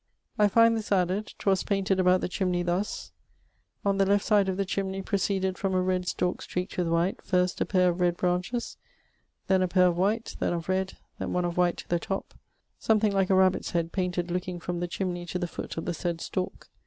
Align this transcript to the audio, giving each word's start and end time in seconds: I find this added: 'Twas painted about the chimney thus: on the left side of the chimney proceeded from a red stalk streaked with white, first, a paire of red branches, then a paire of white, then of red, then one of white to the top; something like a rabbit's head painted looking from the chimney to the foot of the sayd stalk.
I 0.39 0.47
find 0.47 0.75
this 0.75 0.91
added: 0.91 1.35
'Twas 1.37 1.61
painted 1.61 1.99
about 1.99 2.21
the 2.21 2.27
chimney 2.27 2.63
thus: 2.63 3.11
on 3.85 3.99
the 3.99 4.05
left 4.07 4.25
side 4.25 4.49
of 4.49 4.57
the 4.57 4.65
chimney 4.65 5.03
proceeded 5.03 5.59
from 5.59 5.75
a 5.75 5.81
red 5.83 6.07
stalk 6.07 6.41
streaked 6.41 6.75
with 6.75 6.87
white, 6.87 7.21
first, 7.21 7.61
a 7.61 7.67
paire 7.67 7.89
of 7.91 8.01
red 8.01 8.17
branches, 8.17 8.77
then 9.45 9.61
a 9.61 9.67
paire 9.67 9.85
of 9.89 9.97
white, 9.99 10.35
then 10.39 10.53
of 10.53 10.67
red, 10.69 10.97
then 11.19 11.33
one 11.33 11.45
of 11.45 11.55
white 11.55 11.77
to 11.77 11.87
the 11.87 11.99
top; 11.99 12.33
something 12.79 13.11
like 13.11 13.29
a 13.29 13.35
rabbit's 13.35 13.69
head 13.69 13.91
painted 13.91 14.31
looking 14.31 14.59
from 14.59 14.79
the 14.79 14.87
chimney 14.87 15.23
to 15.27 15.37
the 15.37 15.45
foot 15.47 15.77
of 15.77 15.85
the 15.85 15.93
sayd 15.93 16.19
stalk. 16.19 16.71